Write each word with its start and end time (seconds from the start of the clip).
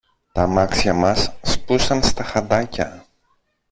τ' 0.33 0.39
αμάξια 0.39 0.93
μας 0.93 1.31
σπούσαν 1.41 2.03
στα 2.03 2.23
χαντάκια. 2.23 3.05